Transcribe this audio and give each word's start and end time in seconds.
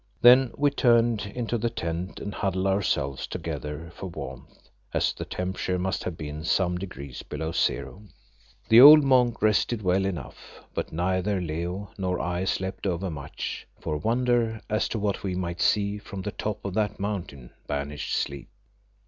Then 0.19 0.51
we 0.57 0.71
turned 0.71 1.31
into 1.35 1.59
the 1.59 1.69
tent 1.69 2.19
and 2.19 2.33
huddled 2.33 2.65
ourselves 2.65 3.27
together 3.27 3.91
for 3.93 4.07
warmth, 4.07 4.57
as 4.95 5.13
the 5.13 5.25
temperature 5.25 5.77
must 5.77 6.05
have 6.05 6.17
been 6.17 6.43
some 6.43 6.75
degrees 6.75 7.21
below 7.21 7.51
zero. 7.51 8.05
The 8.69 8.81
old 8.81 9.03
monk 9.03 9.43
rested 9.43 9.83
well 9.83 10.05
enough, 10.07 10.63
but 10.73 10.91
neither 10.91 11.39
Leo 11.39 11.91
nor 11.99 12.19
I 12.19 12.45
slept 12.45 12.87
over 12.87 13.11
much, 13.11 13.67
for 13.79 13.95
wonder 13.97 14.59
as 14.71 14.87
to 14.89 14.97
what 14.97 15.21
we 15.21 15.35
might 15.35 15.61
see 15.61 15.99
from 15.99 16.23
the 16.23 16.31
top 16.31 16.65
of 16.65 16.73
that 16.73 16.99
mountain 16.99 17.51
banished 17.67 18.15
sleep. 18.15 18.49